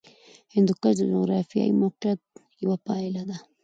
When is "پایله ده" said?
2.87-3.37